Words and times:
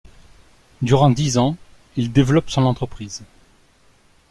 Durant 0.81 1.11
dix 1.11 1.37
ans, 1.37 1.57
il 1.95 2.11
développe 2.11 2.49
son 2.49 2.63
entreprise. 2.65 3.21